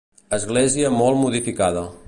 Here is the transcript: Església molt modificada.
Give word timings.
Església 0.37 0.91
molt 0.95 1.21
modificada. 1.25 1.89